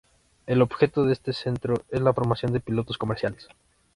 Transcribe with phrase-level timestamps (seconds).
[0.47, 3.47] El objeto de este centro es la formación de pilotos comerciales.